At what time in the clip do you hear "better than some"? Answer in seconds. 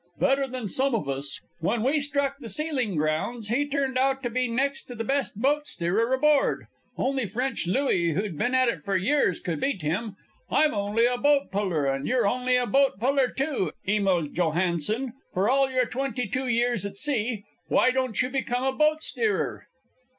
0.19-0.95